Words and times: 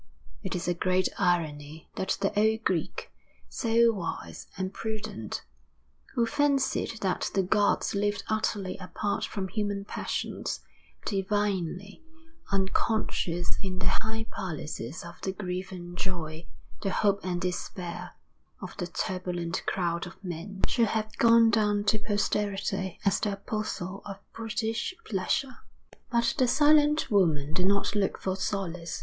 It 0.41 0.55
is 0.55 0.67
a 0.67 0.73
great 0.73 1.09
irony 1.19 1.87
that 1.95 2.17
the 2.19 2.33
old 2.33 2.63
Greek, 2.63 3.11
so 3.47 3.91
wise 3.93 4.47
and 4.57 4.73
prudent, 4.73 5.43
who 6.15 6.25
fancied 6.25 6.97
that 7.01 7.29
the 7.35 7.43
gods 7.43 7.93
lived 7.93 8.23
utterly 8.27 8.77
apart 8.79 9.25
from 9.25 9.47
human 9.47 9.85
passions, 9.85 10.61
divinely 11.05 12.03
unconscious 12.51 13.55
in 13.61 13.77
their 13.77 13.95
high 14.01 14.25
palaces 14.35 15.03
of 15.03 15.21
the 15.21 15.31
grief 15.33 15.71
and 15.71 15.95
joy, 15.95 16.47
the 16.81 16.89
hope 16.89 17.19
and 17.23 17.39
despair, 17.41 18.15
of 18.59 18.75
the 18.77 18.87
turbulent 18.87 19.61
crowd 19.67 20.07
of 20.07 20.17
men, 20.23 20.61
should 20.65 20.87
have 20.87 21.15
gone 21.19 21.51
down 21.51 21.83
to 21.83 21.99
posterity 21.99 22.99
as 23.05 23.19
the 23.19 23.33
apostle 23.33 24.01
of 24.07 24.17
brutish 24.33 24.95
pleasure. 25.05 25.57
But 26.11 26.33
the 26.39 26.47
silent 26.47 27.11
woman 27.11 27.53
did 27.53 27.67
not 27.67 27.93
look 27.93 28.17
for 28.17 28.35
solace. 28.35 28.99